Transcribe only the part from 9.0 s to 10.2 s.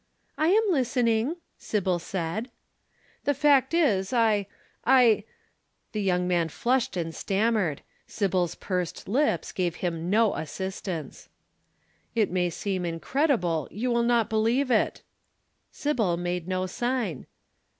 lips gave him